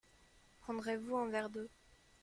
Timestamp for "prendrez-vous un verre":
0.61-1.51